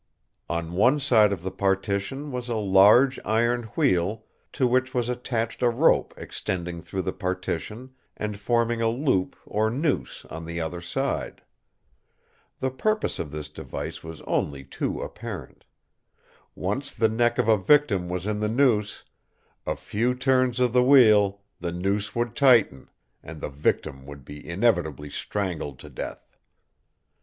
On 0.49 0.73
one 0.73 0.99
side 0.99 1.31
of 1.31 1.43
the 1.43 1.51
partition 1.51 2.31
was 2.31 2.49
a 2.49 2.55
large 2.55 3.19
iron 3.23 3.65
wheel 3.75 4.25
to 4.53 4.65
which 4.65 4.95
was 4.95 5.09
attached 5.09 5.61
a 5.61 5.69
rope 5.69 6.11
extending 6.17 6.81
through 6.81 7.03
the 7.03 7.13
partition 7.13 7.91
and 8.17 8.39
forming 8.39 8.81
a 8.81 8.87
loop 8.89 9.35
or 9.45 9.69
noose 9.69 10.25
on 10.31 10.47
the 10.47 10.59
other 10.59 10.81
side. 10.81 11.43
The 12.61 12.71
purpose 12.71 13.19
of 13.19 13.29
this 13.29 13.47
device 13.47 14.03
was 14.03 14.21
only 14.21 14.63
too 14.63 14.99
apparent. 15.01 15.65
Once 16.55 16.93
the 16.95 17.07
neck 17.07 17.37
of 17.37 17.47
a 17.47 17.55
victim 17.55 18.09
was 18.09 18.25
in 18.25 18.39
the 18.39 18.49
noose, 18.49 19.03
a 19.67 19.75
few 19.75 20.15
turns 20.15 20.59
of 20.59 20.73
the 20.73 20.81
wheel, 20.83 21.41
the 21.59 21.71
noose 21.71 22.15
would 22.15 22.35
tighten, 22.35 22.89
and 23.21 23.39
the 23.39 23.49
victim 23.49 24.07
would 24.07 24.25
be 24.25 24.49
inevitably 24.49 25.11
strangled 25.11 25.77
to 25.77 25.91
death. 25.91 26.35